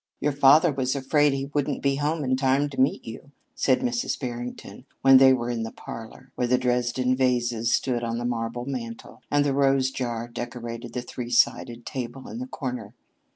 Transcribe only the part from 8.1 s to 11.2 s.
the marble mantel and the rose jar decorated the